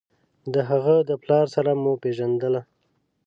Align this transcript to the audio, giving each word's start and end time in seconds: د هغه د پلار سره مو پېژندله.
د 0.53 0.55
هغه 0.69 0.95
د 1.09 1.11
پلار 1.23 1.45
سره 1.55 1.71
مو 1.81 1.93
پېژندله. 2.03 2.61